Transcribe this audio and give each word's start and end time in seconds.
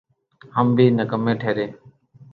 ہم 0.55 0.67
بھی 0.75 0.85
نکمّے 0.97 1.33
ٹھہرے۔ 1.41 1.65